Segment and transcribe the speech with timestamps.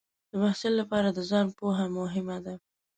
[0.31, 2.55] د محصل لپاره د ځان پوهه مهمه ده.